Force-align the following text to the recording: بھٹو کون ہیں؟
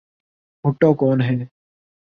بھٹو 0.63 0.93
کون 0.93 1.21
ہیں؟ 1.21 1.39